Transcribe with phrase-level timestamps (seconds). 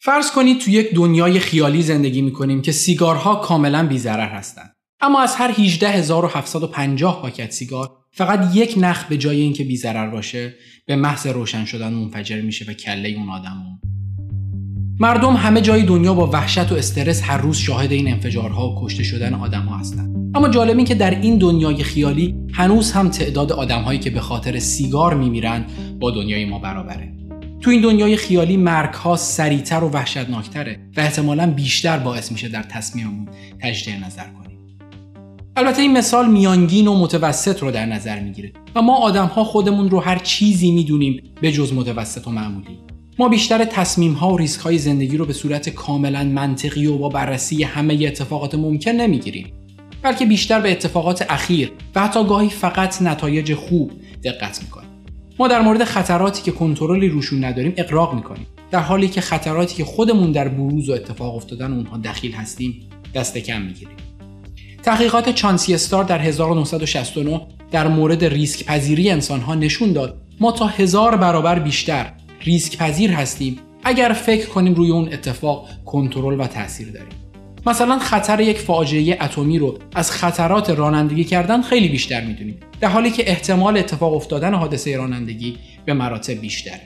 [0.00, 4.74] فرض کنید تو یک دنیای خیالی زندگی می‌کنیم که سیگارها کاملا بیزرر هستند.
[5.00, 10.54] اما از هر 18750 پاکت سیگار فقط یک نخ به جای اینکه بیزرر باشه
[10.86, 13.80] به محض روشن شدن منفجر میشه و کله اون آدم
[15.00, 19.02] مردم همه جای دنیا با وحشت و استرس هر روز شاهد این انفجارها و کشته
[19.02, 20.36] شدن آدمها هستند.
[20.36, 24.58] اما جالب این که در این دنیای خیالی هنوز هم تعداد آدمهایی که به خاطر
[24.58, 27.12] سیگار میمیرند با دنیای ما برابره.
[27.60, 32.62] تو این دنیای خیالی مرگ ها سریعتر و وحشتناکتره و احتمالا بیشتر باعث میشه در
[32.62, 33.28] تصمیممون
[33.62, 34.58] تجدید نظر کنیم.
[35.56, 39.90] البته این مثال میانگین و متوسط رو در نظر می‌گیره و ما آدم ها خودمون
[39.90, 42.78] رو هر چیزی می‌دونیم به جز متوسط و معمولی.
[43.18, 47.08] ما بیشتر تصمیم ها و ریسک های زندگی رو به صورت کاملا منطقی و با
[47.08, 49.52] بررسی همه اتفاقات ممکن نمی‌گیریم
[50.02, 53.92] بلکه بیشتر به اتفاقات اخیر و حتی گاهی فقط نتایج خوب
[54.24, 54.87] دقت می‌کنیم.
[55.38, 58.46] ما در مورد خطراتی که کنترلی روشون نداریم اقراق می‌کنیم.
[58.70, 62.80] در حالی که خطراتی که خودمون در بروز و اتفاق افتادن اونها دخیل هستیم
[63.14, 63.96] دست کم می‌گیریم.
[64.82, 70.22] تحقیقات چانسی استار در 1969 در مورد ریسک پذیری انسان ها نشون داد.
[70.40, 73.58] ما تا هزار برابر بیشتر ریسک پذیر هستیم.
[73.84, 77.27] اگر فکر کنیم روی اون اتفاق کنترل و تاثیر داریم.
[77.68, 83.10] مثلا خطر یک فاجعه اتمی رو از خطرات رانندگی کردن خیلی بیشتر می‌دونیم در حالی
[83.10, 86.80] که احتمال اتفاق افتادن حادثه رانندگی به مراتب بیشتره.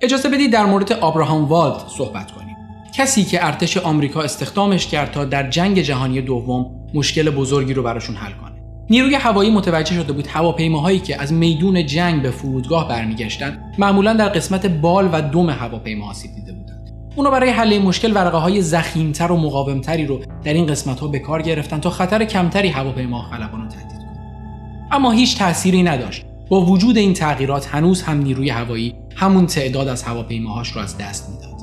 [0.00, 2.56] اجازه بدید در مورد آبراهام والد صحبت کنیم.
[2.94, 8.16] کسی که ارتش آمریکا استخدامش کرد تا در جنگ جهانی دوم مشکل بزرگی رو براشون
[8.16, 8.62] حل کنه.
[8.90, 14.28] نیروی هوایی متوجه شده بود هواپیماهایی که از میدون جنگ به فرودگاه برمیگشتند معمولا در
[14.28, 16.75] قسمت بال و دم هواپیما آسیب دیده بودند.
[17.16, 21.18] اونا برای حل مشکل ورقه های زخیمتر و مقاومتری رو در این قسمت ها به
[21.18, 26.24] کار گرفتن تا خطر کمتری هواپیما خلبان رو تهدید کنند اما هیچ تأثیری نداشت.
[26.48, 31.28] با وجود این تغییرات هنوز هم نیروی هوایی همون تعداد از هواپیماهاش رو از دست
[31.30, 31.56] می‌داد.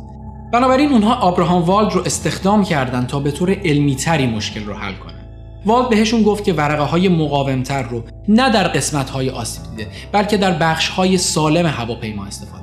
[0.54, 3.98] بنابراین اونها آبراهام والد رو استخدام کردند تا به طور علمی
[4.36, 5.14] مشکل رو حل کنند
[5.66, 10.38] والد بهشون گفت که ورقه های مقاومتر رو نه در قسمت های آسیب دیده بلکه
[10.38, 12.63] در بخش های سالم هواپیما استفاده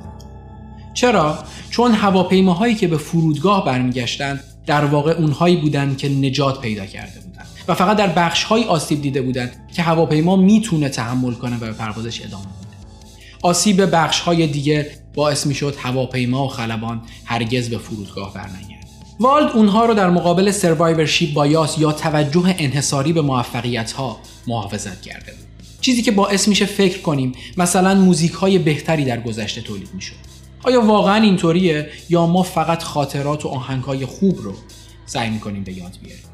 [0.93, 7.19] چرا؟ چون هواپیماهایی که به فرودگاه برمیگشتند در واقع اونهایی بودند که نجات پیدا کرده
[7.19, 11.59] بودند و فقط در بخش های آسیب دیده بودند که هواپیما می‌تونه تحمل کنه و
[11.59, 12.77] به پروازش ادامه بده.
[13.41, 18.87] آسیب بخش های دیگه باعث می‌شد هواپیما و خلبان هرگز به فرودگاه برنگردند.
[19.19, 25.31] والد اونها رو در مقابل سروایورشیپ بایاس یا توجه انحصاری به موفقیت ها محافظت کرده
[25.31, 25.41] بود.
[25.81, 30.30] چیزی که باعث میشه فکر کنیم مثلا موزیک های بهتری در گذشته تولید می‌شد.
[30.63, 34.53] آیا واقعا اینطوریه؟ یا ما فقط خاطرات و آهنگ های خوب رو
[35.05, 36.25] سعی می‌کنیم به یاد بیاریم؟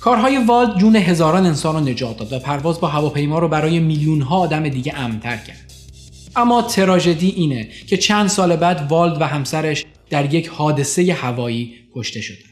[0.00, 4.20] کارهای والد جون هزاران انسان رو نجات داد و پرواز با هواپیما رو برای میلیون
[4.20, 5.72] ها آدم دیگه امنتر کرد.
[6.36, 12.20] اما تراژدی اینه که چند سال بعد والد و همسرش در یک حادثه هوایی کشته
[12.20, 12.48] شدن.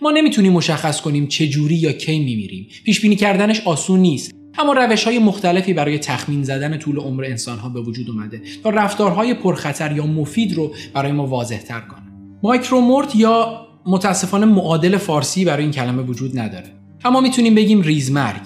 [0.00, 2.68] ما نمی‌تونیم مشخص کنیم چه جوری یا کی میمیریم.
[2.84, 4.41] پیش بینی کردنش آسون نیست.
[4.58, 8.70] اما روش های مختلفی برای تخمین زدن طول عمر انسان ها به وجود اومده تا
[8.70, 12.02] رفتارهای پرخطر یا مفید رو برای ما واضح تر کنه.
[12.42, 16.66] مایکرومورت یا متاسفانه معادل فارسی برای این کلمه وجود نداره.
[17.04, 18.40] اما می‌تونیم بگیم ریزمرگ.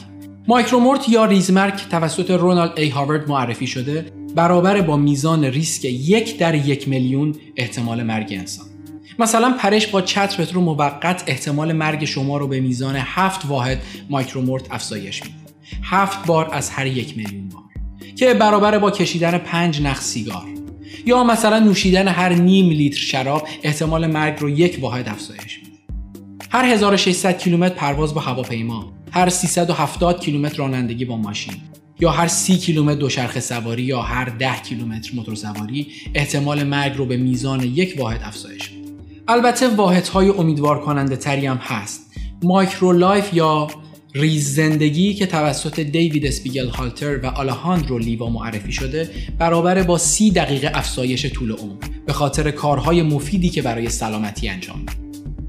[0.49, 6.55] micromort یا ریزمرگ توسط رونالد ای هاورد معرفی شده برابر با میزان ریسک یک در
[6.55, 8.66] یک میلیون احتمال مرگ انسان.
[9.19, 13.78] مثلا پرش با چتر رو موقت احتمال مرگ شما رو به میزان هفت واحد
[14.10, 15.46] micromort افزایش میده.
[15.82, 17.62] هفت بار از هر یک میلیون بار.
[18.16, 20.47] که برابر با کشیدن پنج نخ سیگار.
[21.06, 25.77] یا مثلا نوشیدن هر نیم لیتر شراب احتمال مرگ رو یک واحد افزایش میده.
[26.50, 28.93] هر 1600 کیلومتر پرواز با هواپیما.
[29.10, 31.54] هر 370 کیلومتر رانندگی با ماشین.
[32.00, 37.06] یا هر سی کیلومتر دوچرخه سواری یا هر ده کیلومتر موتور سواری احتمال مرگ رو
[37.06, 38.93] به میزان یک واحد افزایش میده.
[39.28, 42.12] البته واحدهای امیدوار کننده تری هم هست.
[42.43, 43.66] microlife یا
[44.16, 50.31] ریز زندگی که توسط دیوید اسپیگل هالتر و آلاهاندرو لیوا معرفی شده برابر با سی
[50.31, 51.75] دقیقه افزایش طول عمر
[52.06, 54.92] به خاطر کارهای مفیدی که برای سلامتی انجام میده.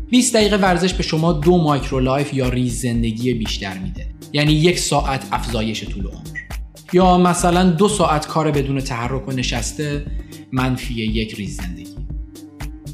[0.10, 5.28] 20 دقیقه ورزش به شما دو microlife یا ریز زندگی بیشتر میده یعنی یک ساعت
[5.32, 6.38] افزایش طول عمر.
[6.94, 10.06] یا مثلا دو ساعت کار بدون تحرک و نشسته
[10.52, 11.77] منفی یک ریز زندگی.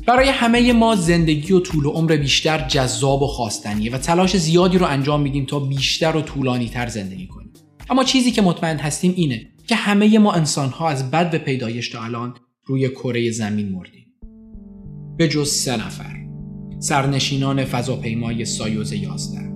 [0.06, 4.86] برای همه ما زندگی و طول عمر بیشتر جذاب و خواستنیه و تلاش زیادی رو
[4.86, 7.54] انجام میدیم تا بیشتر و طولانی تر زندگی کنیم.
[7.90, 12.04] اما چیزی که مطمئن هستیم اینه که همه ما انسان ها از بدو پیدایش تا
[12.04, 12.34] الان
[12.66, 14.06] روی کره زمین مردیم.
[15.18, 16.16] به جز سه نفر.
[16.80, 19.53] سرنشینان فضاپیمای سایوز 11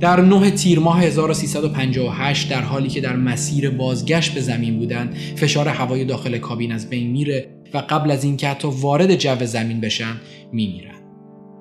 [0.00, 5.68] در 9 تیر ماه 1358 در حالی که در مسیر بازگشت به زمین بودند فشار
[5.68, 10.16] هوای داخل کابین از بین میره و قبل از اینکه حتی وارد جو زمین بشن
[10.52, 10.94] میمیرن.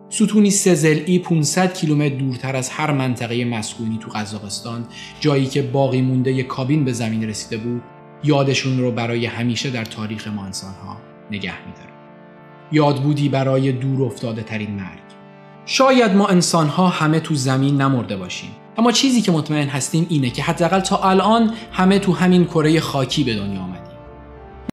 [0.09, 4.86] ستونی سزلی 500 کیلومتر دورتر از هر منطقه مسکونی تو قزاقستان
[5.19, 7.81] جایی که باقی مونده کابین به زمین رسیده بود
[8.24, 10.97] یادشون رو برای همیشه در تاریخ ما انسانها
[11.31, 11.89] نگه میداره.
[12.71, 15.09] یاد بودی برای دور افتاده ترین مرگ.
[15.71, 18.50] شاید ما انسانها همه تو زمین نمرده باشیم.
[18.77, 23.24] اما چیزی که مطمئن هستیم اینه که حداقل تا الان همه تو همین کره خاکی
[23.24, 23.79] به دنیا آمدیم